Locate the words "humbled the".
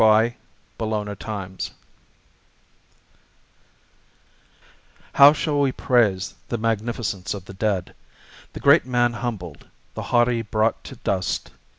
9.13-10.01